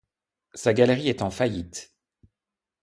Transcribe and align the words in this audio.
Sa 0.55 0.73
galerie 0.73 1.09
est 1.09 1.21
en 1.21 1.29
faillite. 1.29 1.93